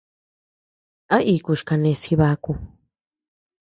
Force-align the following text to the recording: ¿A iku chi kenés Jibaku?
¿A 1.15 1.17
iku 1.35 1.51
chi 1.59 1.65
kenés 1.69 2.01
Jibaku? 2.07 2.53